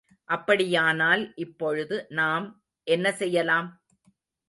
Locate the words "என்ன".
2.87-3.11